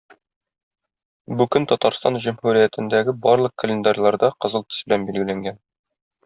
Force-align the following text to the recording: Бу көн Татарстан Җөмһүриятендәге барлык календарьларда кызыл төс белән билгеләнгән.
Бу 1.41 1.45
көн 1.55 1.67
Татарстан 1.71 2.17
Җөмһүриятендәге 2.27 3.15
барлык 3.27 3.55
календарьларда 3.65 4.33
кызыл 4.47 4.67
төс 4.69 4.81
белән 4.89 5.07
билгеләнгән. 5.13 5.63